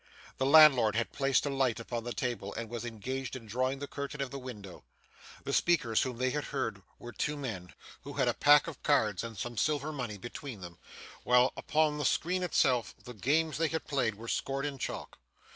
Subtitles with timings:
[0.39, 3.85] The landlord had placed a light upon the table, and was engaged in drawing the
[3.87, 4.83] curtain of the window.
[5.43, 9.23] The speakers whom they had heard were two men, who had a pack of cards
[9.23, 10.79] and some silver money between them,
[11.23, 15.19] while upon the screen itself the games they had played were scored in chalk.